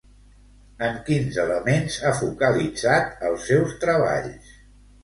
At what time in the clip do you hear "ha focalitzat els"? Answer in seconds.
2.09-3.49